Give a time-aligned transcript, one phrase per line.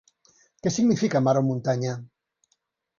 [0.63, 1.95] Què significa, mar o muntanya?